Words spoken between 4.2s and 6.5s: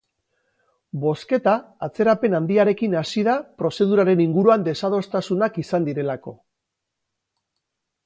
inguruan desadostasunak izan direlako.